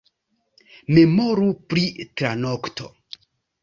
Memoru 0.97 1.53
pri 1.69 1.87
tranokto. 2.11 2.95